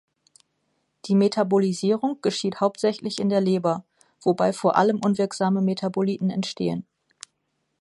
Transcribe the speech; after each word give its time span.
Die 1.05 1.13
Metabolisierung 1.13 2.23
geschieht 2.23 2.59
hauptsächlich 2.59 3.19
in 3.19 3.29
der 3.29 3.39
Leber, 3.39 3.85
wobei 4.23 4.51
vor 4.51 4.75
allem 4.75 4.99
unwirksame 4.99 5.61
Metaboliten 5.61 6.31
entstehen. 6.31 6.87